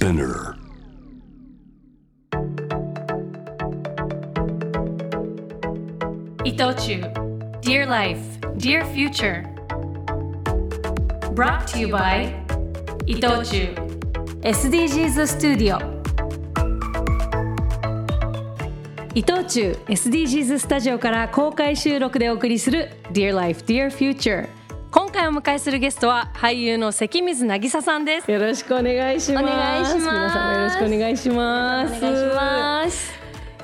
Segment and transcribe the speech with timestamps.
[0.00, 0.54] Spinner.
[6.42, 7.02] 伊藤忠
[7.60, 8.18] Dear Life,
[8.56, 9.44] Dear Future
[11.34, 12.32] Brought to you by
[13.04, 13.74] 伊藤忠
[14.40, 15.78] SDGs スタジオ
[19.14, 24.48] 伊藤忠 SDGs スタジオから公開収録でお送りする Dear Life, Dear Future
[25.12, 29.44] 今回お迎えするゲストは俳優の関水渚さんですよろしくお願いします。
[29.44, 31.96] お願いします皆様よろしくお願いします。
[31.96, 33.12] お願いします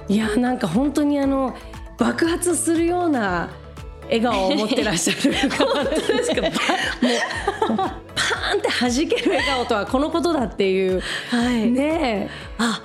[0.09, 1.56] いやなんか本当にあの
[1.98, 3.48] 爆発するような
[4.06, 6.42] 笑顔を持ってらっしゃる方ですか。
[6.42, 12.28] もうパーンって弾ける笑顔とはこのことだっていう、はいね
[12.59, 12.82] あ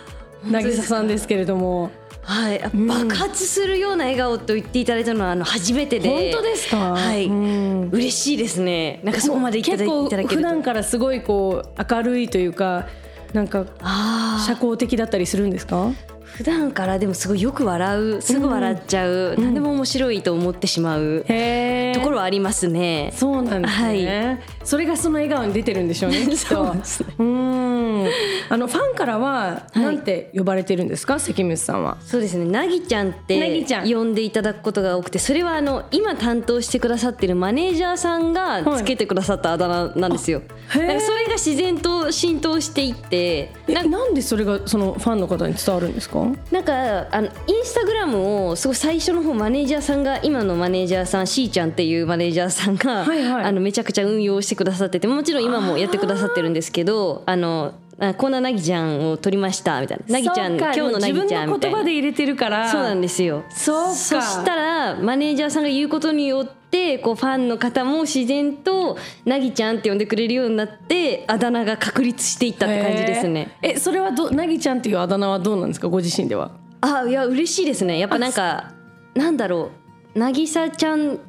[0.47, 1.89] え渚さんですけれども。
[2.23, 6.07] はい、爆発するような笑顔と言っていただいたのはあの初めてで。
[6.09, 6.93] 本当ですか？
[6.93, 7.89] はい、うん。
[7.91, 9.01] 嬉しいですね。
[9.03, 12.87] なんかそこまでいただいただけ普段からすごいこう明るいというか
[13.33, 15.75] なんかあ社交的だったりするんですか？
[15.87, 15.95] ー
[16.33, 23.11] 普段からでもすごいよく笑うすぐ笑っちゃう、何でも面白いと思ってしまうへえところはありますね。
[23.15, 26.35] そうなんですね、それがその笑顔に出てるんでしょうね きっと。
[26.37, 27.07] そうですね。
[27.19, 28.05] うん。
[28.49, 31.97] あのファンからはなんて呼ばれてるんですか、関水さんは。
[32.01, 32.45] そうですね。
[32.45, 33.89] なぎちゃんっなてぎちゃん。
[33.89, 40.87] 呼んでいただくことが多くてそれはあの今担当してくださってるマネージャーさんがつけてくださったあだ名なんですよ、へー。
[40.87, 46.20] なんかそれが自然と浸透していってえなんでそれがそのファンの方に伝わるんですか？
[46.51, 53.43] なんかあのインスタグラムをすごい最初の方マネージャーさんが今のマネージャーさんしーちゃんっていうマネージャーさんが、はいはい。
[53.45, 60.13] あのめちゃくちゃ運用してくださっててもちろん今もやってくださってるんですけどあのあこんななぎちゃんを撮りましたみたいな。
[60.13, 61.71] なぎちゃん今日のなぎちゃんみ自分のたいな。
[61.71, 62.71] 言葉で入れてるから。
[62.71, 63.43] そうなんですよ。
[63.49, 63.93] そうか。
[63.93, 73.55] そしたらマネージャーさんが言うことによってこうファンの方も自然となぎちゃんって呼んでくれるようになってあだ名が確立していったって感じですね。
[73.61, 75.87] えそれはどなぎちゃんっていうあだ名はどうなんですか？
[75.87, 76.51] ご自身では。
[76.81, 77.99] あいや嬉しいですね。
[77.99, 78.73] やっぱなんか
[79.13, 79.69] なんだろ
[80.15, 80.19] う。
[80.19, 81.19] 渚ちゃん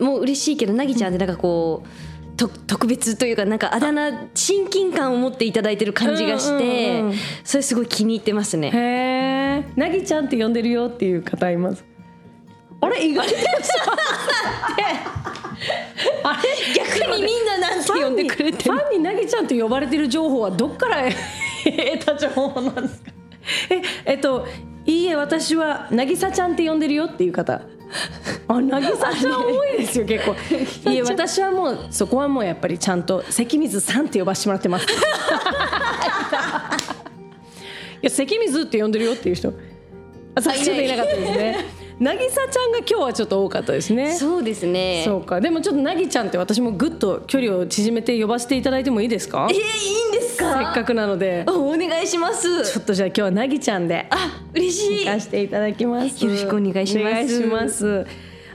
[0.00, 1.88] も嬉しいけどなぎちゃんってなんかこう
[2.38, 8.70] と特別というかなんかあだ名親近感を持っていただいてる感じがして、うんうんうんそれすごい気に入ってますね。
[8.72, 11.84] へえなぎちゃんって呼んでるよっていう方います？
[12.80, 13.04] あれ？
[13.06, 13.34] 意外と
[16.22, 16.42] あれ？
[16.74, 18.72] 逆にみんななんて呼んでくれてる？
[18.72, 21.04] ファンになぎちゃんと呼ばれてる情報はどっから
[21.64, 23.10] 得た情報なんですか？
[23.70, 24.46] ええっと
[24.86, 27.62] いいえ私はなぎさちゃんって呼んでるよっていう方
[28.50, 30.34] あなぎさちゃん多いですよ結構。
[30.90, 34.86] いえ私はもうそこはもうやっぱりちゃんと関水さんって呼ばせてもらってます。
[38.00, 39.52] いや関水って呼んでるよっていう人。
[40.34, 41.66] あさっきちょっといなかったですね。
[41.98, 44.14] なぎさちゃんが今日はちょっと多かったですね。
[44.14, 45.02] そうですね。
[45.04, 45.40] そうか。
[45.40, 49.48] でもちょっとなぎちゃんって私もぐっと距離を縮めて呼ばせていただいてもいいですか？
[49.50, 49.60] えー、いい
[50.08, 51.42] んですせかっかくなので。
[51.44, 52.72] あお願いします。
[52.72, 55.06] ちょっとじゃあ今日はなぎちゃんであ嬉しい。
[55.06, 56.24] 行かせていただきます。
[56.24, 57.06] よろしくお願いします。
[57.08, 58.06] お願いします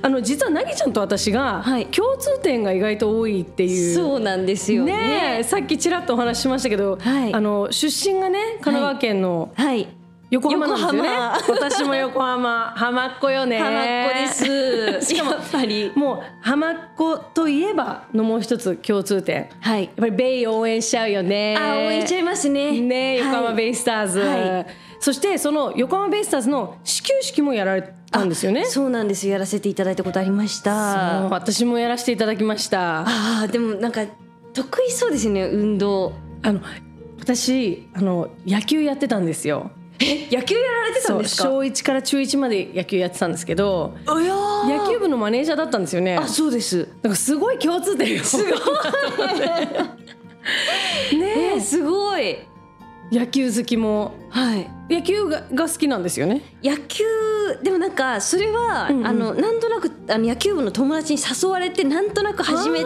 [0.03, 1.85] あの実はなぎちゃんと私がはい。
[1.87, 4.91] 共通点が意外と多いっていう、そうなんですよね。
[4.91, 7.33] ねえさっきちらっとお話ししましたけど、はい。
[7.33, 9.87] あの出身がね神奈川県のはい。
[10.29, 11.09] 横浜なんですよね、
[11.47, 12.73] 横私も横浜。
[12.75, 13.59] 浜っ子よね。
[13.59, 15.13] 浜っ子です。
[15.13, 15.91] しかもやっぱり。
[15.95, 19.47] もう浜っ子といえばのもう一つ共通点。
[19.61, 19.83] はい。
[19.83, 21.55] やっぱりベイ応援しちゃうよね。
[21.57, 22.81] あ応援しちゃいますね。
[22.81, 23.55] ね横浜はい。
[23.55, 28.63] ベイスターズ、はいそしてその横浜ベイスターズの始球式もやられたんですよね。
[28.63, 31.27] そうなんですやらせていただいたことありました。
[31.29, 33.01] 私もやらせていただきました。
[33.01, 34.05] あーでもなんか
[34.53, 36.13] 得意そうですね運動。
[36.41, 36.61] あの
[37.19, 39.71] 私あの野球やってたんですよ。
[39.99, 41.49] 野球やられてたんですか？
[41.49, 46.15] 小1から中1まで野球やってたんですけど野球部のマネージャーだったんですよね。
[46.15, 46.87] あそうです。
[47.01, 48.53] なんかすごい共通点がすごい。
[51.11, 52.21] えねー、すごい。
[52.52, 52.52] え
[53.11, 54.13] 野球好きも。
[54.29, 54.69] はい。
[54.89, 56.41] 野球がが好きなんですよね。
[56.63, 57.03] 野球
[57.61, 59.07] でもなんかそれは、うんうん。
[59.07, 62.85] あのなんとなくあの野球部の友達に誘われてなんとなく始めて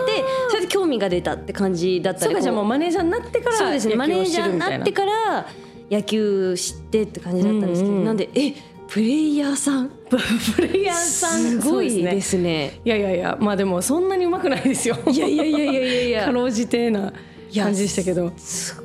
[0.49, 5.47] それで興味が出たって感じだったりそうかじゃあもうこマネージャーになってからうそうですねマネージャーになってから
[5.89, 8.53] 野球知ってって感じだったんですけど、うんうんなんでえ
[8.89, 9.89] プレイヤーさん？
[10.09, 12.79] プレイヤーさんすごいですすね。
[12.85, 14.95] いやいやいやまあでもそんなにうまくないですよ。
[15.11, 16.25] いやいやいやいやいやいや。
[16.25, 17.11] かろうじてな
[17.53, 18.31] 感じでしたけど。
[18.37, 18.81] す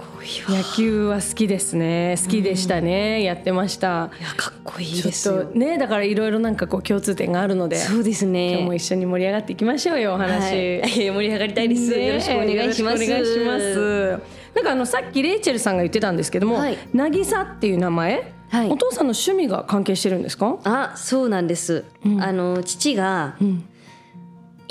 [0.49, 2.17] 野球は好きですね。
[2.23, 4.11] 好きでしたね、やってました。
[4.21, 5.45] いやかっこいいですよ。
[5.55, 8.53] ねだからいろいろなんかこう共通点があるのでそうですね。
[8.53, 13.05] 今日も一緒に盛り上がっていきましょうよお話、はい、盛り上がりたいです、ねよろしくお願いします。
[13.05, 14.19] お願いします。
[14.55, 16.79] なんかあのさっきレイチェルさんが言ってたんですけども、はい。
[16.95, 18.71] 渚っていう名前、はい。
[18.71, 20.59] お父さんの趣味が関係してるんですか？
[20.65, 21.85] あそうなんです、
[22.21, 23.37] あの父が、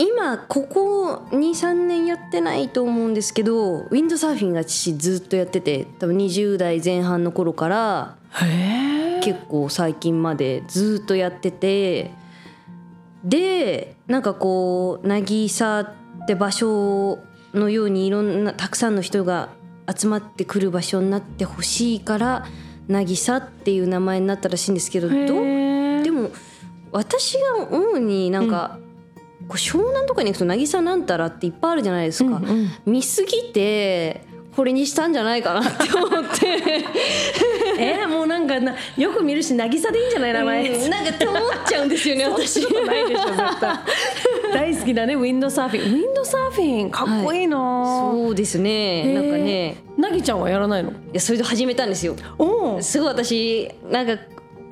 [0.02, 8.18] 今ここ23年やってないと思うんですけどウィンドサーフィンが父ずっとやってて多分20代前半の頃から
[9.24, 12.10] 結構最近までずっとやってて
[13.24, 17.20] でなんかこう渚って場所
[17.54, 19.50] のようにいろんなたくさんの人が
[19.96, 22.48] 集まってくる場所になってほしいから
[22.88, 25.20] 渚っていう名前になったらしいんですけどどう？
[26.02, 26.32] でも
[26.92, 28.80] 私が思うになんか、
[29.52, 32.42] こう湘南とかに行くと渚なんたらっていっぱいあるじゃないですか、
[32.86, 34.22] 見すぎて
[34.56, 36.86] これにしたんじゃないかなって思って。
[37.78, 40.90] えー、もうなんかなよく見るし渚でいいんじゃない名前、うん。
[40.90, 43.78] なんかって思っちゃうんですよね私ないでしょ絶対
[44.54, 45.84] 大好きだねウィンドサーフィン。
[45.84, 49.14] ウィンドサーフィンかっこいいな、そうですね。
[49.14, 49.84] なんかね。
[49.98, 50.92] なぎちゃんはやらないの？
[50.92, 52.16] いやそれで始めたんですよ。
[52.38, 54.18] おおすごい私なんか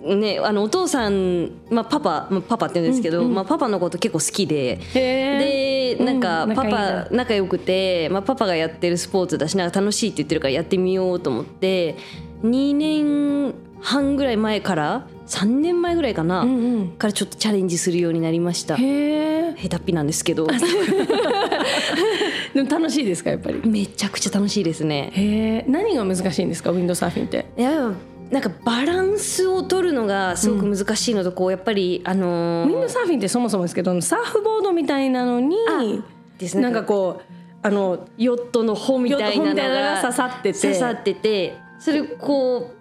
[0.01, 4.79] ねあのお父さん、まあ、パパ、まあ、パパって言うんですけど、まあ、パパのこと結構好きで。
[4.95, 11.97] へでなんかうんパパ仲良くて、まあ、パパがやってるスポーツだしなんか楽しいって言ってるからやってみようと思って
[12.43, 16.87] 2年半ぐらい前から3年前ぐらいかな、うんうん。
[16.89, 18.75] からちょっとチャレンジするようになりました。
[18.75, 18.81] へ
[19.51, 20.47] え下手っぴなんですけど。
[22.53, 23.61] でも楽しいですかやっぱり？
[23.67, 25.11] めちゃくちゃ楽しいですね。
[25.13, 27.45] へえ何が難しいんですかウィンドサーフィンって？
[27.57, 27.91] いや
[28.31, 35.55] なんかバランスを取るのがすごく難しいのとこうやっぱりあのーウィンドサーフィンってそもそもですけどサーフボードみたいなのに
[36.37, 36.63] ですね。
[36.63, 42.71] なんかこうあのヨットの帆みたいなのがが刺さってて刺さっててそれこ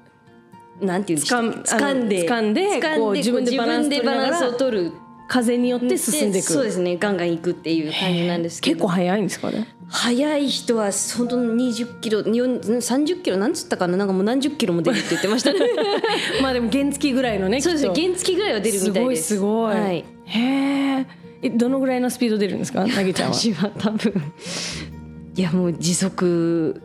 [0.80, 3.56] うなんていうんですか掴ん掴んで掴んで自分で
[4.02, 4.92] バランスを取る
[5.28, 6.52] 風によって進んでいく。
[6.52, 6.96] そうですね。
[6.96, 8.74] ガンガン行くっていう感じなんですけど。
[8.76, 9.68] 結構速いんですかね？
[9.90, 13.96] 速い人は本当に20キロ4 30キロなんつったかな？
[13.96, 15.60] なんかもう何十キロも出るって言ってましたね。
[16.42, 17.84] まあでも原付ぐらいのね そうです。
[17.86, 19.22] ね原付ぐらいは出るみたいです。
[19.28, 21.06] すごいすごい、はい、へえ。
[21.42, 22.84] えどのぐらいのスピード出るんですか？
[22.86, 23.34] なぎちゃんは。
[23.34, 24.12] 私は多分
[25.36, 26.82] いやもう時速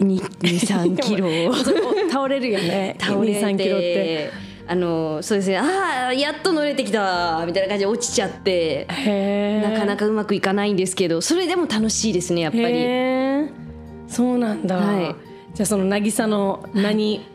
[0.00, 1.28] 23キロ
[2.10, 2.96] 倒れるよね。
[3.00, 3.40] 倒れて。
[3.42, 4.30] 23キロって
[4.70, 5.58] あのそうですね。
[5.58, 8.86] ああやっと乗れてきたみたいな感じで落ちちゃって
[9.62, 13.50] なかなかうまくいかないんですけどそれでも楽しいですねやっぱり。
[14.08, 15.14] そうなんだ、はい。
[15.54, 17.26] じゃあその渚の名に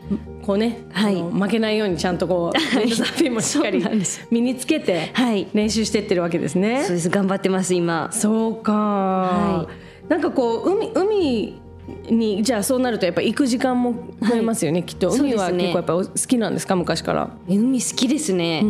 [0.42, 1.14] こうね、はい。
[1.14, 3.84] 負けないようにちゃんとこう、ウィンドサーフィンもしっかり
[4.30, 5.46] 身につけてはい。
[5.54, 6.82] 練習してってるわけですね。
[6.84, 7.08] そうです。
[7.10, 8.10] 頑張ってます今。
[8.12, 9.68] そうか、は
[10.08, 11.60] なんかこう海海
[12.08, 15.10] にじゃあそうなるとやっぱ行く時間も増えますよね、きっと。
[15.10, 17.30] 海は結構やっぱお好きなんですか昔から。
[17.48, 18.64] 海好きですね、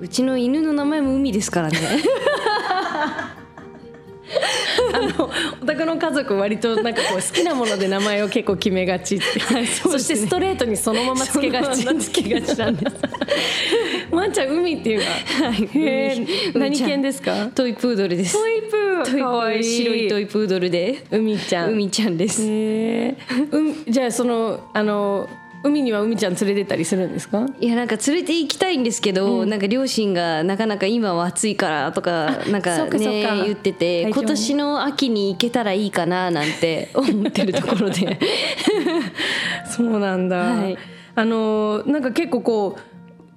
[0.00, 1.78] うちの犬の名前も海ですからね。
[4.94, 5.30] あの
[5.62, 9.24] お宅の家族割となんかこう好きなもので名前を結構決めがちって、
[9.66, 11.84] そしてストレートにそのままつけがち。
[11.98, 12.96] つけがちなんです。
[14.14, 15.06] ワンちゃん海っていうか、
[15.50, 17.48] へえ海何犬ですか？
[17.54, 18.32] トイプードルです。
[18.34, 18.76] トイプ
[19.10, 21.72] 白いトイプードルで海ちゃん。
[21.72, 22.42] 海ちゃんです。
[22.42, 23.16] へえ
[23.50, 25.28] うんじゃあそのあの
[25.64, 27.44] 海には海ちゃん連れてったりするんですか？
[27.60, 38.20] いやなんか連れて行きたいんですけど、なんか両親がなかなか今は暑いからとかなんかねか言ってて今年の秋に行けたらいいかななんて思ってるところで。
[39.68, 40.78] そうなんだ、はい。
[41.16, 42.76] あのなんか結構こ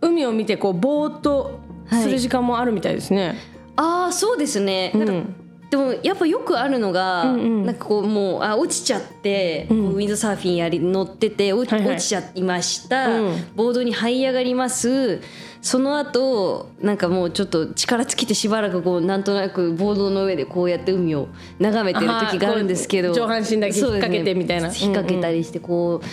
[0.01, 1.59] う海を見てこうぼーっと
[1.89, 3.35] する時間もあるみたいですね、
[3.75, 5.35] ああそうですね、なんかうん
[5.71, 7.65] でもやっぱよくあるのが、うんうん。
[7.65, 9.93] なんかこうもうあ落ちちゃって、ん。
[9.93, 13.45] ウィンドサーフィンやり乗ってて落落ちちゃいました、うん。
[13.55, 15.21] ボードに這い上がります。
[15.61, 21.29] その後なんかもうちょっと力尽きてしばらくこうなんとなくボードの上でこうやって海を
[21.59, 24.67] 眺めてる時があるんですけど上半身だけ引っ掛けてみたいな。
[24.67, 24.75] ね。
[24.77, 26.05] 引っ掛けたりしてこう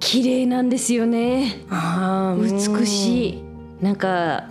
[0.00, 1.64] 綺麗なんですよね。
[2.38, 3.42] 美しい。
[3.80, 4.50] なんか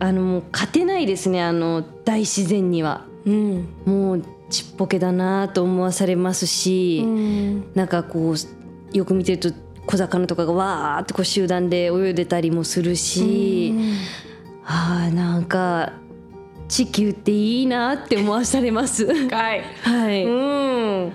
[0.00, 3.11] あのもう勝てないですねあの大自然には。
[3.26, 3.68] うん。
[3.84, 7.64] もうちっぽけだなと思わされますし、うん。
[7.74, 9.50] なんかこうよく見てると
[9.86, 13.74] 小魚とかがわーってこう集団で泳いでたりもするし、
[14.64, 15.92] あーなんか
[16.68, 19.06] 地球っていいなって思わされます。
[19.06, 19.62] はい。
[19.82, 20.30] はい、う
[21.08, 21.12] ん。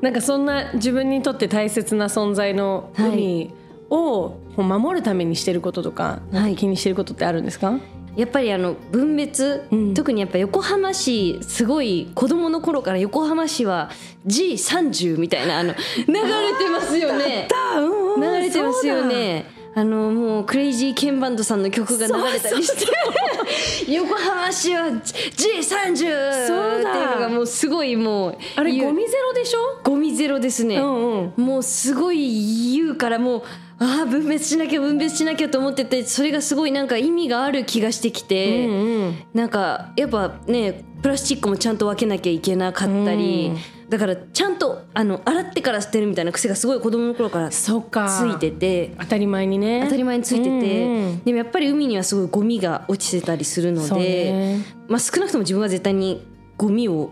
[0.00, 3.52] なんかそんな自分にとって大切な存在の海
[3.90, 6.20] を守るためにしてることとか、
[6.56, 7.78] 気にしてることってあるんですか、
[8.16, 9.94] やっぱりあの分別、うん。
[9.94, 13.90] 特にやっぱ横浜市すごい子供の頃から横浜市は
[14.26, 15.74] G30 みたいなあの
[16.06, 16.20] 流れ
[16.58, 17.48] てますよね。
[17.78, 19.46] う ん流れてますよね。
[19.76, 22.86] あのもうクレイジーケンバンドさんの曲が流れたりして。
[23.92, 26.90] 横浜市は G30 そうだ。
[26.90, 29.58] っていうのがもうすごいもうあれゴミゼロでしょ？
[29.82, 31.44] ゴミゼロですね、うんうん。
[31.44, 33.42] もうすごい言うからもう
[33.78, 39.24] ああ分別しなきゃ分別しなきゃと思っててそれがすごいなんか意味がある気がしてきて、うんうん。
[39.34, 43.52] なんかやっぱねプラスチックもちゃんと分けなきゃいけなかったり、
[43.90, 48.08] だからちゃんとあの洗ってから捨てるみたいな癖がすごい子供の頃からつそっか。
[48.34, 48.94] いてて。
[48.98, 49.82] 当たり前にね。
[49.84, 51.24] 当たり前についてて、うんうん。
[51.24, 54.64] でもやっぱり海にはすごいゴミが落ちてたりするので、ね。
[54.88, 56.26] まあ、少なくとも自分は絶対に
[56.56, 57.10] ゴミを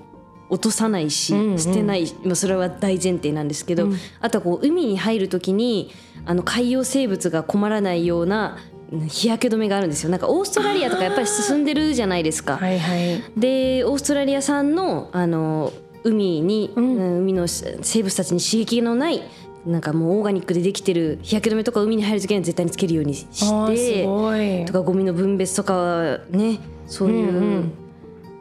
[0.53, 1.59] 落とさないし、うんうん。
[1.59, 3.89] 捨てない、まあ、それは大前提なんですけど、
[4.21, 5.91] あとはこう海に入る時に
[6.27, 8.59] あの海洋生物が困らないような
[8.93, 10.11] うん日焼け止めがあるんですよ。
[10.11, 12.59] なんかオーストラリアとかやっぱり進んでるじゃないですか。
[12.59, 13.23] はいはい。
[13.35, 15.73] でオーストラリア産のあの
[16.05, 16.97] 海に、うん。
[16.97, 19.23] うん海の生物たちに刺激のない
[19.65, 27.73] なんかもうオーガニックでできてる日焼け止めとか海に入る時には絶対につけるようにしてとかゴミの分別とかはねそういう、うんうん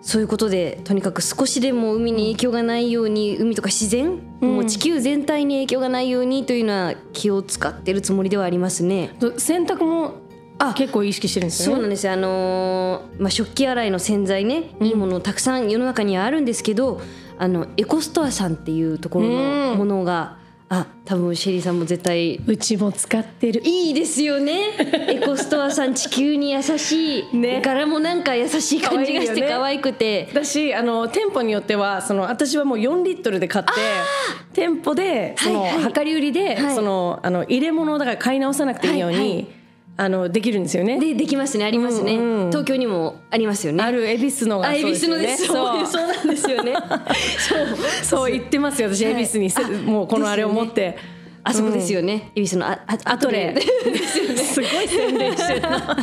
[0.02, 4.56] そういうことでとにかく少しでも海に影響がないように海とか自然、うん。
[4.56, 9.16] もう地球全体に影響がないようにというのは気を使ってるつもりではありますね。
[9.20, 10.16] と洗濯も
[10.58, 11.74] あ結構意識してるんですよね。
[11.76, 12.06] そうなんです。
[12.08, 17.00] よあのーまあ、食器洗いの洗剤ねいいものたくさん世の中にはあるんですけど、
[17.38, 20.38] あのエコストアさんっていうところのものが、
[20.74, 22.40] あ多分シェリーさんも絶対。
[22.48, 23.62] うちも使ってる。
[23.66, 24.70] いいですよね。
[25.10, 27.62] エコストアさん地球に優しい、ね。
[27.62, 30.30] 柄もなんか優しい感じがして可愛くて。
[30.34, 33.72] だしあの店舗によってはその私はもう4リットルで買って
[34.54, 35.94] 店舗でその、はいはい。
[35.94, 36.76] 量り売りで、はい。
[36.76, 39.61] そのあの入れ物をだから買い直さなくていいように、はいはい
[40.02, 41.00] あのできるんですよね。
[41.00, 41.66] でできますね。
[41.66, 42.50] ありますね、うんうん。
[42.50, 43.84] 東京にもありますよね。
[43.84, 45.84] ある恵比寿のがあ恵比寿のそうですよね。
[45.84, 45.86] そう。
[45.86, 46.08] そう。
[46.08, 46.74] なんですよね。
[47.38, 47.68] そう。
[48.02, 49.14] そう言ってますよ私はい。
[49.14, 49.52] 恵比寿に。
[49.52, 50.98] せもうこのあれを持って。
[51.44, 52.32] あそこですよね。
[52.36, 55.98] 恵比寿のああアトレすごい宣伝してるな。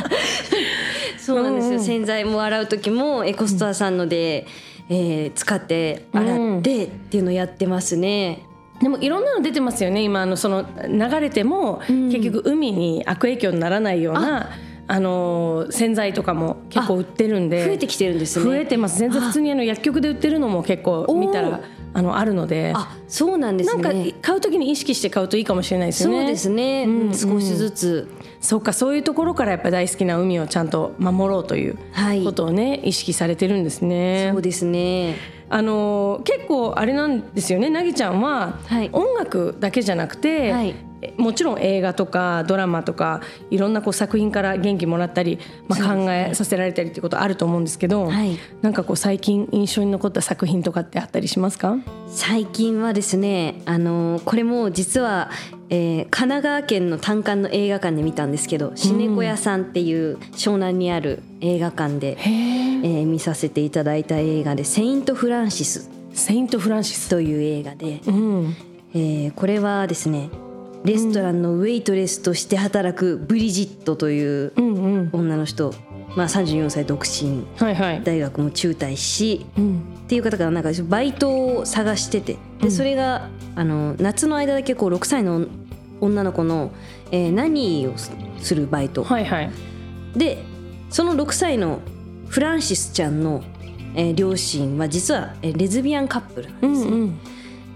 [1.17, 4.47] そうなんですよ、洗剤も洗う時もエコストアさんので、
[4.89, 8.48] えー使って洗ってっていうのをやってますね。
[8.81, 10.01] でもいろんなの出てますよね。
[10.01, 14.51] 今あのその流れても、結局海に悪影響にならないような
[14.87, 14.99] あ。
[14.99, 17.63] の洗剤とかも結構売ってるんで。
[17.63, 18.45] 増えてきてるんですね。
[18.45, 18.97] 増えてます。
[18.97, 21.61] 全然普通にあの薬局で売ってるのも結構見たら
[21.93, 22.73] あのあるので。
[22.75, 24.15] あそうなんですなんかね。
[24.21, 26.21] 買う時に意識して買うといいかもしれないですよね。
[26.21, 28.07] そうですね、うんうん少しずつ。
[28.41, 32.23] そうかそういうところからやっぱり大好きな海をちゃんと守ろうというはい。
[32.23, 34.29] ことをね、意識されてるんですね。
[34.31, 35.15] そうですね。
[35.49, 38.89] あの結構あれなんですよねなぎちゃんは、はい。
[38.93, 40.69] 音楽だけじゃなくて、はい。
[40.69, 48.37] えもちろん映画とかドラマとかいろんなこう作品から元気もらったり、まあ、考えさせられたりっていうことあると思うんですけど、はい。
[48.61, 51.77] なんかこう最近印象に残った作品とかってあったりしますか？
[52.07, 55.29] 最近はですね、あのこれも実は、
[55.69, 65.89] えー神奈川県の単館の映画館で見たんですけど、シネコ屋さんっていう湘南にある映画館で、へえー見させていただいた映画で「セイント・フランシス。
[66.13, 67.09] セイント・フランシ」ス。
[67.09, 68.55] という映画で、うん、
[68.93, 70.29] えーこれはですね
[70.85, 74.53] レストランのウェイトレスとして働くブリジットという
[75.11, 75.73] 女の人、
[76.15, 77.45] まあ、34歳独身。
[77.57, 78.03] はいはい。
[78.03, 79.79] 大学も中退しうん。
[80.05, 82.37] っていう方がなんかバイトを探してて。
[82.61, 85.45] でそれがあの夏の間だけこう6歳の
[86.01, 86.71] 女の子の、
[87.11, 89.03] えー何をするバイト。
[89.03, 89.51] はいはい。
[90.15, 90.43] で
[90.89, 91.79] その6歳の
[92.29, 93.43] フランシスちゃんの、
[93.95, 96.91] えー両親は実はえーレズビアンカップルなんですね。
[96.91, 97.19] うんうん。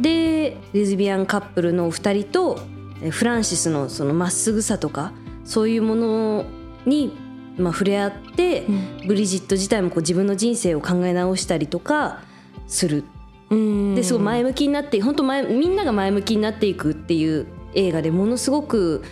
[0.02, 2.73] でレズビアンカップルのお二人とえー
[3.10, 5.12] フランシスのそのまっすぐさとか
[5.44, 6.46] そういうもの
[6.86, 7.16] に、
[7.58, 8.66] まあ、触れ合って、
[9.08, 12.22] ブリジット自体もこう自分の人生を考え直したりとか
[12.68, 13.04] する。
[13.50, 13.96] うん。
[13.96, 19.04] ですごい前向きになって本当前みんなが前向きになっていくっていう映画でものすごく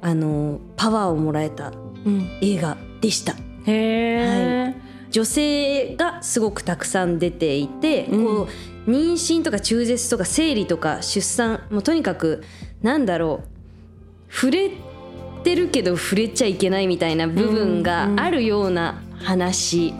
[0.00, 1.72] あのパワーをもらえた
[2.04, 2.38] うん。
[2.40, 3.32] 映画でした。
[3.32, 4.74] へえ、
[5.16, 8.24] 女性がすごくたくさん出ていて、うん。
[8.26, 8.48] こ
[8.86, 12.44] う妊娠とか中絶とか生理とか出産もうとにかく
[12.82, 13.40] なんだろ
[14.28, 14.70] う触れ
[15.42, 19.94] てるけど触れちゃいけないみたいな部分があるような話、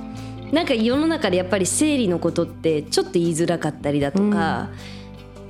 [0.52, 4.68] なんか世の中でやっぱり生理のことってちょっと言いづらかったりだとか、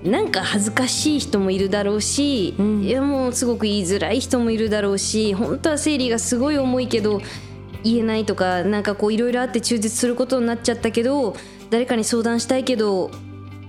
[0.04, 2.82] なんか恥ずかしい人もいるだろうし、うん。
[2.84, 7.20] いやもうすごく言いづらい人もいるだろうし本当は生理がすごい重いけど
[7.84, 11.36] 言えないとかなんかこういろいろあって中絶することになっちゃったけど
[11.70, 13.10] 誰かに相談したいけど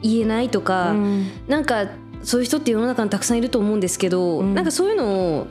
[0.02, 1.28] 言えないとか、うん。
[1.48, 1.88] なんか
[2.24, 4.54] そういう人って世の中にたくさんいると思うんですけど、うん。
[4.54, 5.48] なんかそういうのを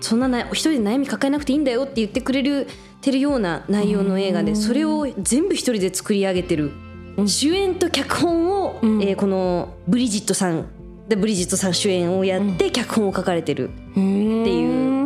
[0.00, 2.68] そんなな一人で悩み抱えなくていいんだよって言ってくれる
[3.00, 6.70] てるような内容の映画で、それを全部一人で作り上げてる、
[7.16, 7.28] うん。
[7.28, 9.02] 主演と脚本を、うん。
[9.02, 10.66] えーこのブリジットさん
[11.08, 15.01] でブリジットさん主演をやって脚本を書かれてるっていう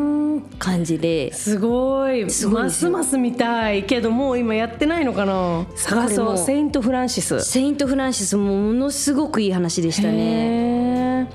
[0.58, 1.32] 感じで。
[1.32, 2.30] すごい。
[2.30, 5.66] すごいますます見たいけどもう今やってないのかな？
[5.74, 7.40] 探そうセイント・フランシス。
[7.40, 11.28] セイント・フランシスもものすごくいい話でしたね。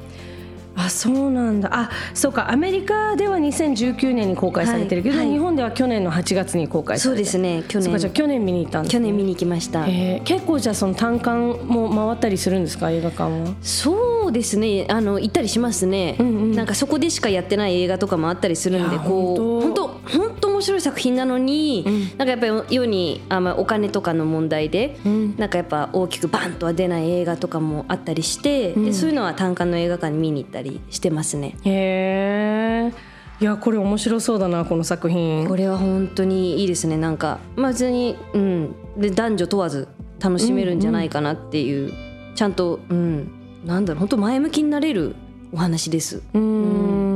[0.74, 1.70] あそうなんだ。
[1.72, 2.50] あそうか。
[2.50, 5.36] アメリカでは2019年に公開されてるけど、はいはい。
[5.36, 7.63] 日本では去年の8月に公開さそうれてですね。
[7.68, 9.86] 去そうかじゃ去年見に行ったんです、ね、去年見に行きました。
[10.24, 12.90] 結構じゃあその単館も回ったりするんですか？
[12.90, 13.54] 映画館は。
[13.62, 14.86] そうですね。
[14.90, 16.51] あの行ったりしますね、うんうん。
[16.51, 21.86] なんかそこでしかやってない映画とかもあったりするんでこう本本当本当面白い作品なのに、
[22.18, 25.36] なんかやっぱり世にあ、まあ、お金とかの問題で、ん。
[25.38, 31.56] なんかやっぱ大きくバンとは出ない映画とかもあったりして、でそういうのは単館の映画館に見に行ったりしてますね。
[31.63, 35.48] へえいやこれ面白そうだなこの作品。
[35.48, 36.98] これは本当にいいですね。
[36.98, 39.88] なんかまあ別に、うん、で男女問わず
[40.20, 41.92] 楽しめるんじゃないかなっていう、
[42.36, 43.32] ちゃんと、うん、
[43.65, 45.15] なんだろう本当前向きになれる
[45.51, 46.24] お話です。
[46.34, 47.12] うーん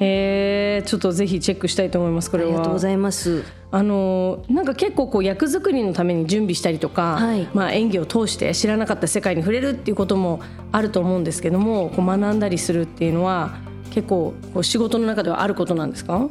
[0.00, 3.44] へえちょっとぜひチェックしたいと思いますこれはありがとうございます。
[3.70, 10.40] あのなんか結構こう役作りのために準備したりとか、はいまあ、演技を通して知らなかった世界に触れるっていうことも
[10.72, 13.58] あると思うんですけどもこう学んだりするっていうのは
[13.90, 16.30] 結構こう仕事の中ではあることなんですか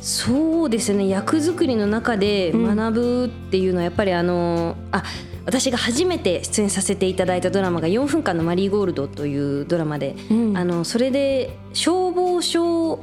[0.00, 1.08] そうですね。
[1.08, 5.02] 役作りの中で学ぶっていうのはやっぱりあの、あ
[5.46, 10.56] 私が初めて出演させていただいたドラマが4分間のマリーゴールドというドラマで、うん。
[10.56, 13.00] あのそれで消防署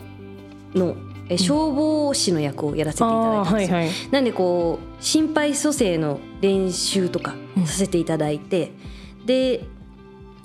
[0.74, 0.96] の
[1.30, 3.78] え消防士の役をやらせていただいたんですよ。
[3.78, 3.96] はいはい。
[4.12, 7.36] なんでこう心肺蘇生の練習とか
[7.66, 8.72] させていただいて、
[9.26, 9.66] で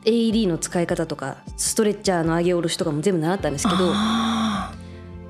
[0.04, 4.74] AED の使い方とかストレッチャーの上げ下ろしとかも全部習ったんですけどあ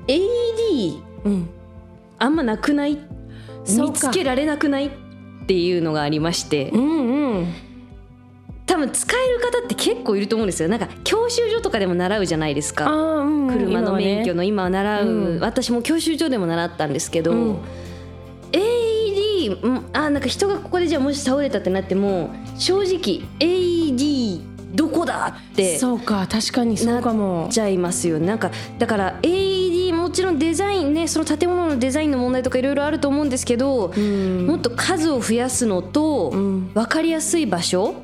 [0.07, 1.49] AED ーうん。
[2.19, 2.97] あんまなくない？
[3.67, 4.87] 見つけられなくない？
[4.87, 4.91] っ
[5.47, 6.69] ていうのがありまして。
[6.69, 7.53] うんうん。
[8.65, 10.69] 多分使える方って結構いると思うんですよ。
[10.69, 12.89] なんか教習所とかでも習うじゃないですか。
[12.89, 13.53] うんうん。
[13.53, 14.33] 車の免許今はね。
[14.33, 15.39] の今は習う、うん。
[15.39, 17.57] 私も教習所でも習ったんですけど、うん
[18.53, 24.41] AED うんあなんか人がここでじゃあもし倒れたってなっても正直 AED
[24.75, 27.47] どこだってそうか確かにそうかも。
[27.51, 28.19] ちゃいますよ。
[28.19, 29.72] ねなんかだから AED も
[30.13, 34.47] ちろんデザインねその建物のデザインの問題とかいろいろあると思うんですけど、うん。
[34.47, 36.71] もっと数を増やすのと、ん。
[36.73, 37.95] 分かりやすい場所？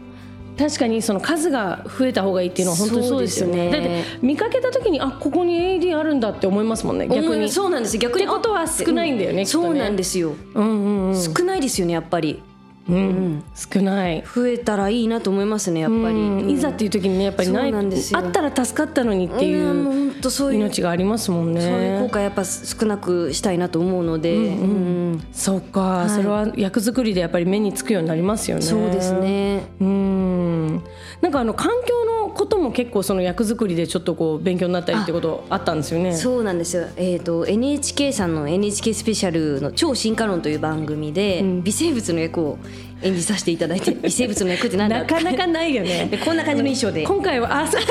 [0.57, 3.69] 確かにその数が増えた方がいいっていうのは本当にそうですよね。
[3.69, 3.71] ね。
[3.71, 7.07] だって見かけた時にあここに AD あるんだって思いますもんね。
[7.07, 7.43] 逆に。
[7.43, 7.95] うんそうなんです。
[7.95, 9.65] よ逆にってことは少ないんだよねうきっとね。
[9.67, 11.15] そうなんですよ、うんうんうん。
[11.15, 12.43] 少ないですよねやっぱり
[12.89, 13.43] うん。
[13.55, 14.23] 少ない。
[14.23, 16.49] 増えたらいいなと思いますねやっぱり、うん。
[16.49, 18.19] いざっていう時にねやっぱりないなんですよ。
[18.19, 20.13] あったら助かったのにっていう
[20.53, 21.61] 命がありますもんね。
[21.61, 26.09] そういう効果やっぱ少なくしたいなと思うので、うんそうか、い。
[26.09, 28.63] それは役作りでやっぱり目につくようになりますよね。
[28.63, 29.63] そうですね。
[29.79, 30.83] うん
[31.22, 36.16] なんかあの環境のことも結構その役作りでちょっとこう勉強になったりってことあったんですよね？
[36.16, 42.58] そうなんですよ、えー、と NHK さんの NHK スペシャルの「超進化論」という番組で、微生物の役を
[43.01, 46.08] 演じさせていただいて 微生物の役ってなんだなかなかないよね。
[46.10, 47.03] で こんな感じの衣装で。
[47.03, 47.82] 今回はあそう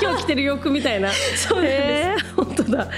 [0.00, 1.10] 今日着てる洋服みたいな。
[1.36, 2.34] そうなんです。
[2.36, 2.88] 本当だ。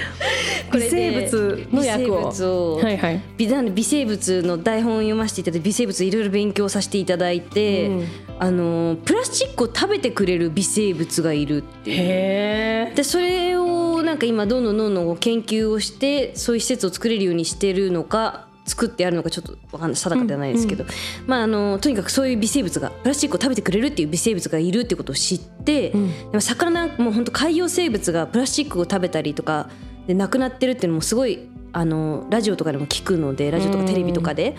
[0.72, 2.76] 微れで生物の役を。
[2.76, 3.20] はいはい。
[3.38, 8.04] 微生物の台本を読ませていただいて微生物いろいろ勉強させていただいて、うん
[8.42, 20.00] あのプラスチックを食べてくれる微生物がいるってでそれをなんか今どんどんどんどん研究をしてそういう施設を作れるようにしてるのか作ってあるのかちょっとわかんない。
[20.00, 20.84] 定かではないですけど、
[21.26, 25.96] まああのとにかくそういう微生物がプラスチックを食べてくれるっていう微生物がいるってことを知って、で
[26.32, 29.68] も魚もう本当海洋生物がプラスチックを食べたりとか
[30.06, 34.56] で亡くなってるっていうのもすごいあのラジオとかでも聞くのでラジオとかテレビとかで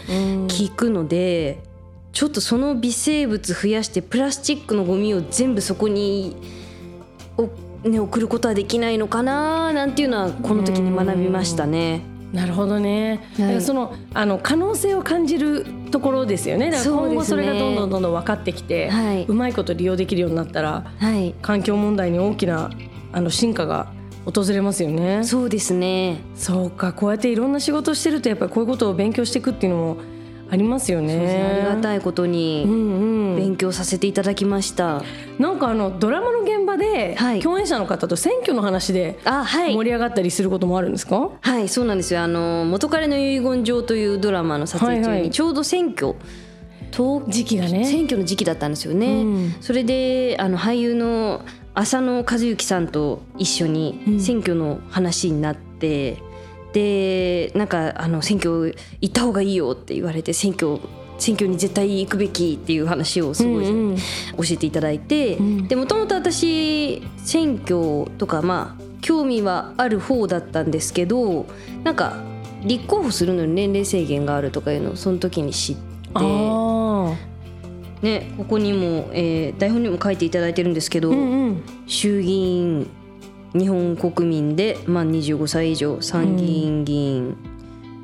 [0.47, 1.72] 聞くので。
[2.13, 6.37] ちょっとその微生物増やしてプラスチックのゴミを全部そこに
[7.37, 7.49] お、
[7.89, 12.01] ね、送ることはできないのかななんていうのはこの時に学びましたね。
[12.31, 16.71] なるほどね、だからそのあの可能性を感じるところですよね。
[16.71, 19.25] だから今後それがどんどんどんどん分かってきて、はい。
[19.27, 22.71] うまいこと利用できるようになったらはい、環境問題に大きな
[23.11, 23.91] あの進化が
[24.25, 25.23] 訪れますよね。
[25.23, 26.21] そうですね。
[26.35, 26.91] そうか。
[26.93, 29.97] こうやっていろんな仕事をしてるとやっぱりこういうことを勉強していくっていうのも
[30.53, 31.65] ありますよね。
[31.65, 33.35] ありがたいことうにんうん。
[33.37, 35.01] 勉強させていただきました。
[35.39, 37.39] なんかあのドラマの現場ではい。
[37.39, 42.21] 共演者の方と選挙の話で盛り上がったりすることもあるんですか、はいそうなんですよ。
[42.21, 45.27] あの元彼の遺言状というドラマの撮影中はいはい。
[45.27, 46.13] にちょうど選挙
[46.91, 47.85] と時期がね。
[47.85, 49.55] 選挙の時期だったんですよね、うん。
[49.59, 51.41] それであの俳優の
[51.73, 56.17] 浅野和之さんと一緒に選挙の話になって、
[56.73, 60.79] でなんかあの選挙行った方がいいよって言われて選挙
[61.19, 63.97] 選挙に絶対行くべきっていう話をすごいうんうん。
[63.97, 64.01] 教
[64.51, 65.67] えていただいて、ん。
[65.67, 71.45] でもともと私選挙とかまあ興味はある方だったんですけど
[71.83, 72.17] なんか
[72.63, 75.81] 立候補するのに年齢制限があるとかいうのをその時に知って
[76.15, 77.13] あ
[78.01, 81.63] ねここにも、えー台本にも書いていただいてるんですけど、うんうん。
[81.85, 82.89] 衆議院
[83.53, 87.37] 日本国民で満25歳以上参議院議員、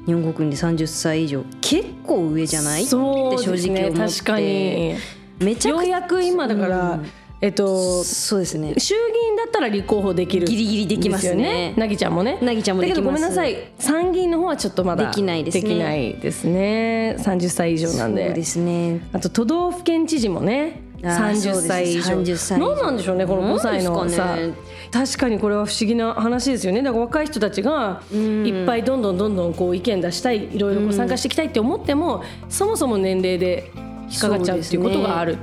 [0.06, 2.82] 日本国民で30歳以上結構上じゃない？
[2.82, 4.14] ってそう正直思って。
[4.14, 4.96] 確かに。
[5.40, 7.06] めちゃくちゃようやく今だから、うん。
[7.42, 8.74] えっとそうですね。
[8.78, 11.74] 衆議院だったら立候補できるギリギリできますね。
[11.78, 12.38] なぎちゃんもね。
[12.42, 13.02] なぎちゃんもできます。
[13.02, 15.62] だけどごめんなさい参議院の方はちょっとまだできないですね。
[15.62, 17.16] できないですね。
[17.18, 18.26] 30歳以上なんで。
[18.26, 19.08] そうですね。
[19.14, 22.54] あと都道府県知事もね30歳以上そうです。
[22.54, 22.76] 30歳以上。
[22.76, 24.54] 何なんでしょうねこの5歳のさね。
[24.92, 26.82] 確かにこれは不思議な話ですよね。
[26.82, 33.72] だから若い人たちがいっぱいどんどんどんどんこう意見出したいいろいろこう参加していきたいって思っても、そもそも年齢で
[34.10, 35.38] 引っかかっちゃうっていうことがある。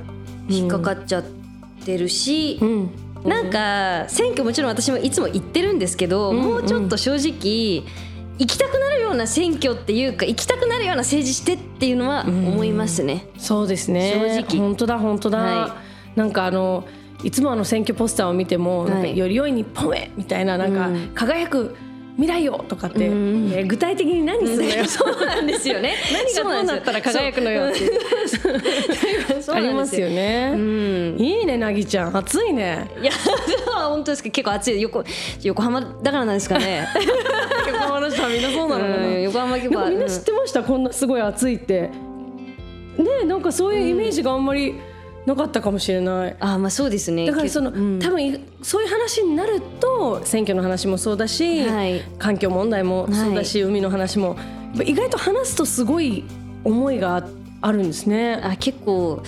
[0.49, 1.23] 引っかかっちゃっ
[1.85, 2.89] てるし、うん。
[3.25, 6.43] なんか選挙もちろん私もいつも言ってるんですけど、んうん。
[6.43, 7.83] もうちょっと正直
[8.39, 13.27] 行きたくなるような選挙っていうか行きたくなるような政治してっていうのは思いますね。
[13.37, 14.43] そうですね。
[14.47, 14.59] 正直。
[14.59, 15.77] 本当だ本当だ、は
[16.15, 16.85] なんかあの
[17.23, 19.17] いつもあの選挙ポスターを見ても、はい。
[19.17, 21.07] より良い日本へみたいななんか、うん。
[21.15, 21.75] 輝く
[22.15, 23.67] 未来をとかって、うん。
[23.67, 25.95] 具体的に何すんのよ、 そうなんですよね。
[26.13, 27.79] 何がどうなったら輝くのよって
[29.53, 31.15] ありますよね、うん。
[31.19, 32.17] いいねなぎちゃん。
[32.17, 32.89] 暑いね。
[33.01, 33.11] いや
[33.89, 34.81] 本当ですけど結構暑い。
[34.81, 35.03] 横
[35.43, 36.87] 横浜だからなんですかね。
[37.67, 41.89] 横浜の人はみんなそうなのかな、うん横浜結構みんな知ってました、こんなすごい暑いって。
[42.97, 44.75] ねなんかそういうイメージがあんまり
[45.25, 47.25] なかったかもしれない、あまあそうですね。
[47.25, 47.99] だからその、けうん。
[47.99, 52.01] 多分いそういう話になると選挙の話もそうだし、はい。
[52.17, 54.37] 環境問題もそうだし、海の話も。
[54.83, 56.23] 意外と話すとすごい
[56.63, 57.27] 思いがあ
[57.61, 58.39] あるんですね。
[58.43, 59.23] あ結構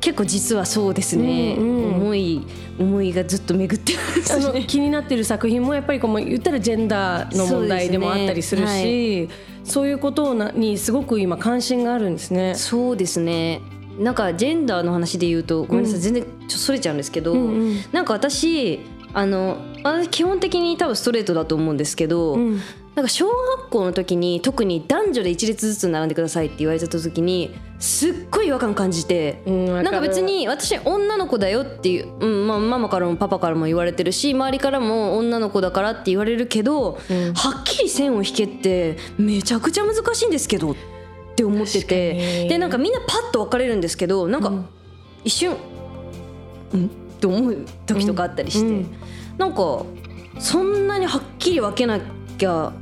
[0.00, 1.56] 結構実はそうですね。
[1.58, 2.46] うんうん思い
[2.78, 4.64] 思いがずっと巡ってますあのね。
[4.66, 9.28] 気になってる作品もやっぱりこう言ったらジェンダーの問題でもあったりするそうし
[9.64, 12.54] そう,、いうことなにすごく今関心があるんですね。
[12.54, 13.60] そうですね。
[13.98, 18.80] なんかジェンダーの話で言うとごめんなさい、うん全然ちょっとそれちゃうんですけど、うんうんなんか私
[19.14, 22.60] あの私基本的に多分ストレートだと思うんですけど、うん
[22.98, 37.34] なんか小学校の時に特に男女で一列ずつ並んでくださいって言われた時にすっごい違和感感じて、うんなんか別に私女の子だよっていう、うんまあ、ママからもパパからも言われてるし周りからも女の子だからって言われるけど、うん。
[37.34, 40.76] はっきり線を引けってめちゃくちゃ難しいんですけどっ
[41.36, 42.48] て思っててに。
[42.48, 44.68] でなんかみんなパッと分かれるんですけどなんかうん。
[45.22, 45.56] 一瞬
[46.72, 46.86] うん？
[46.86, 46.88] っ
[47.20, 48.92] て思う時とかあったりして、うん。
[49.38, 49.84] なんか
[50.40, 52.00] そんなにはっきり分けな
[52.38, 52.72] きゃは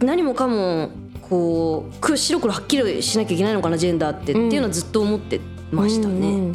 [0.00, 4.46] 何もかもこう黒白黒はっきりしなきゃいけないのかなジェンダーって、うん。
[4.46, 6.14] っていうのはずっと思ってましたね。
[6.28, 6.54] うんうん。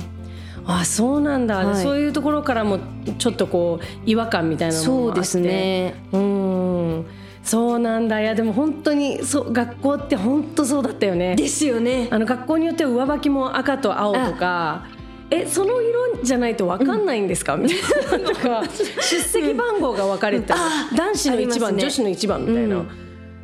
[0.66, 1.84] あそうなんだ、はい。
[1.84, 2.80] そういうところからも
[3.18, 5.14] ちょっとこう違和感みたいなのもあって。
[5.14, 5.96] そうですね。
[6.12, 7.06] うん。
[7.44, 8.22] そうなんだ。
[8.22, 11.36] いやでも本当にそう学校って本当そうだったよね。
[11.36, 12.08] ですよね。
[12.12, 14.86] あの学校によっては上履きも赤と青とか
[15.32, 17.76] えその色じゃないと分かんないんですか、みた
[18.16, 18.30] いな。
[18.30, 18.64] とか
[19.02, 21.82] 出席番号が分かれて、あ男子の1番、ね。
[21.82, 22.88] 女子の1番みたいな、うん。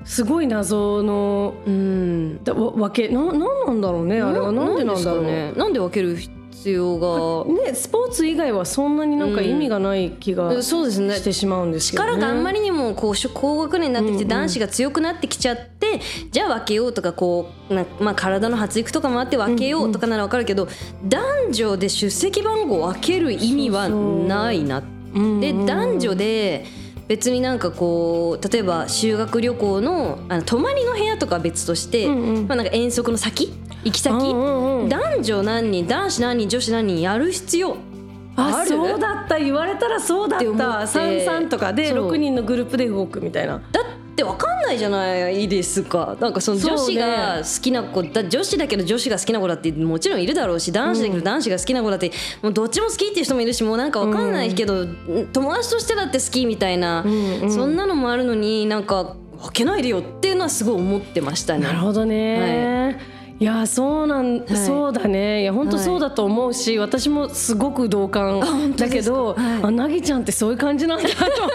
[0.03, 2.43] すごい謎のうん。
[2.43, 4.51] だわ分けななんなんだろうねあれは。
[4.51, 5.53] なんでなんだろうね。
[5.55, 6.17] なんで分ける
[6.65, 7.45] 必要が。
[7.63, 10.63] ね、スポーツ以外はそんなになんか意味がない気がうん。
[10.63, 11.15] そうですね。
[11.15, 14.27] してしまうんですけど、ね、力があんまりにもこう高学年になってきてうんうん。
[14.29, 16.01] 男子が強くなってきちゃって、
[16.31, 20.67] じゃあ分けようとかこうな、まあ、体の発育とかもあって分けようとかなら分かるけど、
[21.03, 24.81] 男女で出席番号を分ける意味はないな
[25.13, 25.39] うんうん。
[25.41, 26.65] で男女で
[27.07, 32.47] 別になんかこう例えば修学旅行のあの泊まりの部屋とかは別として、うんうん。
[32.47, 33.53] まあ、なんか遠足の先
[33.85, 34.89] 行き先、うんうんうん。
[34.89, 37.77] 男女何人男子何人女子何人やる必要。
[38.35, 38.69] あある？
[38.69, 40.45] そうだった言われたらそうだった。
[40.45, 42.11] って33とかでそう。
[42.11, 43.61] 6人のグループで動くみたいな。
[43.71, 43.83] だっ
[44.15, 54.85] て分かんないじゃないですかなんかその女子が好きな子だ女子だけど女子が好きな子だってもちろんいるだろうし男子だけど男子が好きな子だってもうどっちも好きっていう人もいるしもうなんか分かんないけど、
[55.33, 57.51] 友達としてだって好きみたいな、んうん。
[57.51, 61.65] そんなのもあるのになんか分けないでよっていうのはすごい思ってましたね。
[61.65, 62.95] なるほどね、い、
[63.43, 64.55] やそうなん、はい。
[64.55, 65.41] そうだね。
[65.41, 68.39] いや本当そうだと思うし、私もすごく同感。
[68.77, 69.63] だけどはい。
[69.63, 71.49] あなぎちゃんってそういう感じなんだと思っ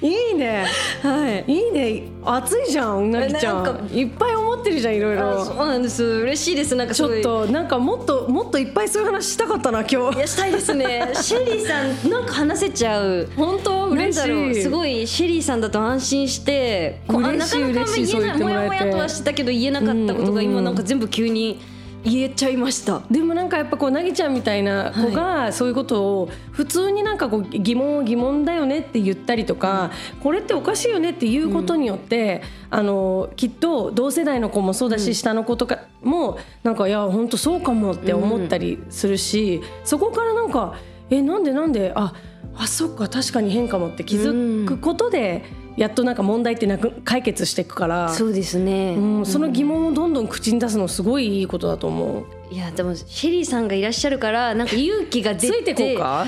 [0.00, 0.06] て。
[0.06, 0.12] い い
[0.50, 0.66] ね
[1.02, 1.52] はい。
[1.52, 2.02] いいね。
[2.24, 6.04] 暑いじゃんなぎちゃなんいっぱい思ってるじゃんいろいあそうろなんです。
[6.04, 6.74] 嬉しいです。
[6.74, 10.18] なんかちょっとなんかもっともっといっぱいそういう話したかったな今日。
[10.18, 11.10] いやしたいですね。
[11.14, 13.28] シェリーさんなんか話せちゃう。
[13.36, 13.86] 本当？
[13.88, 14.62] 嬉しい。
[14.62, 18.74] すごいシェリーさんだと安心して嬉しいなかなか嬉しい言えないもそう言ってもらえて。
[18.76, 21.60] やもやとはしたけど言えなかったことがうんうん今なんか全部急に
[22.02, 23.02] 言えちゃいました。
[23.10, 29.90] でもなんかやっぱこうなぎちゃんみたいな子がそういうことを普通になんかこう疑問を疑問だよねって言ったりとか、
[30.22, 40.76] これっておかしいよねっていうことによって、あのきっと同世代の子もそうだし、下の子とかもなんかいや本当そうかもって思ったりするし、そこからなんか
[41.10, 42.14] えなんでなんであ
[42.56, 45.44] あそっか確かに変かもって気づくことで、
[45.80, 48.10] やっとなんか問題ってなく解決していくから。
[48.10, 52.26] そうですね、うん、その疑問をどんどん口に出すのすごいいいことだと思う。
[52.54, 56.26] いやでもシェリーさんがいらっしゃるからなんか勇気が出てついてこうか？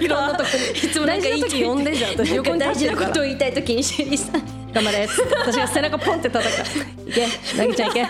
[0.00, 0.50] いろんなとこ
[0.82, 4.42] にいつもなんか大事呼んでじゃん私横に大事なことを言いたい時にシェリーさん。
[4.72, 5.06] 頑張れ。
[5.06, 7.10] 私が背中ポンって叩く。
[7.10, 7.26] いけ。
[7.58, 8.06] なぎちゃんいけ。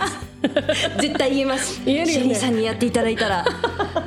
[1.01, 1.81] 絶対言えます。
[1.85, 2.13] 言えるよね。
[2.13, 3.45] シェリーさんにやっていただいたら。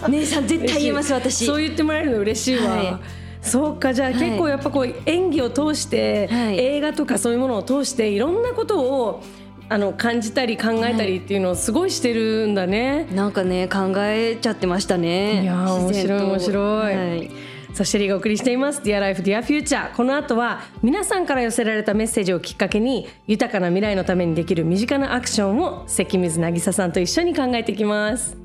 [0.07, 1.45] 姉さん絶対言えます私。
[1.45, 6.60] そう言ってもらえるの嬉しいわ、はいそうかじゃあ結構やっぱこう演技を通して、はい。
[6.60, 9.23] 映画とかそういうものを通していろんなことを
[9.69, 13.06] あの感じたり考えたりっていうのをすごいしてるんだね。
[13.13, 15.43] なんかね考えちゃってましたね。
[15.43, 16.95] いやー面白い面白い。
[16.95, 17.32] はい。
[17.73, 18.82] さあシェリーがお送りしています。
[18.82, 28.40] Dear Life Dear Future この後は皆さんから寄せられたメッセージをきっかけに豊かな未来のためにできる身近なアクションを関水渚さんと一緒に考えていきます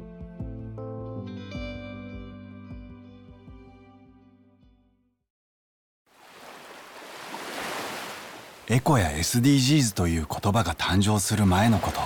[8.69, 12.01] エコや SDGs という言葉が誕生する前のこと。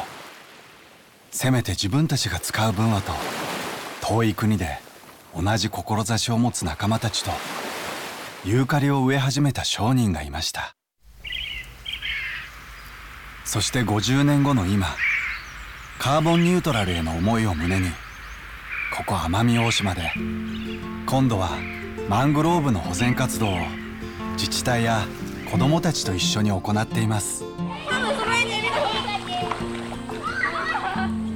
[1.31, 3.13] せめて自分たちが使う分はと
[4.03, 4.79] 遠い国で
[5.35, 7.31] 同じ志を持つ仲間たちと
[8.45, 10.75] ユーカリを植え始めた商人がいました。
[13.45, 14.89] そして50年後の今
[15.99, 17.89] カーボンニュートラルへの思いを胸に
[18.95, 20.13] ここ奄美大島で
[21.07, 21.51] 今度は
[22.09, 23.57] マングローブの保全活動を
[24.33, 25.07] 自治体や
[25.51, 27.45] 子どもたちと一緒に行っています。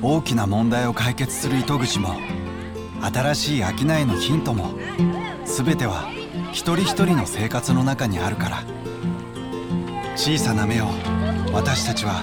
[0.02, 2.14] 大きな問題を解決する糸口も
[3.00, 3.74] 新しい商い
[4.04, 4.74] のヒントも
[5.44, 6.08] 全ては
[6.52, 8.62] 一人一人の生活の中にあるから。
[10.16, 10.86] 小さな芽を
[11.52, 12.22] 私たちは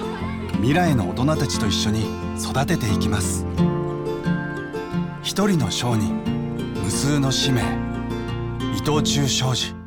[0.54, 2.06] 未来の大人たちと一緒に
[2.40, 3.44] 育てていきます。
[5.22, 6.22] 一人の商人
[6.82, 7.62] 無数の使命
[8.74, 9.81] 伊藤忠商事。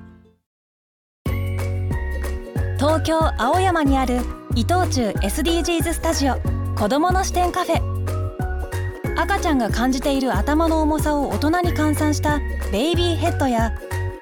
[3.06, 4.16] 京青山にある
[4.56, 6.38] 伊藤忠 SDGs スタジオ
[6.76, 9.16] 子どもの視点カフェ。
[9.16, 12.40] 赤ちゃんが感じている頭の重さを大人に換算した
[12.72, 13.74] ベイビーヘッドや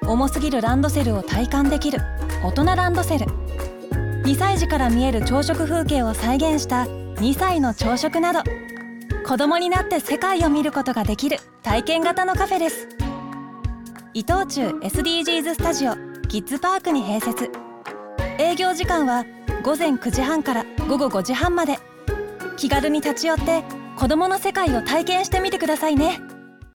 [0.06, 1.98] 重すぎるランドセルを体感できる
[2.44, 3.24] 大人ランドセル。
[4.24, 8.40] 2歳児から見える朝食風景を再現した2歳の朝食など
[9.26, 12.86] 子供になって世界を見ることができる体験型のカフェです。
[14.12, 15.94] 伊藤忠 SDGs スタジオ
[16.28, 17.63] キッズパークに併設。
[18.38, 19.24] 営業時間は
[19.62, 21.78] 午前9時半から午後5時半まで。
[22.56, 23.64] 気軽に立ち寄って
[23.96, 26.20] 子どもの世界を体験してみてくださいね。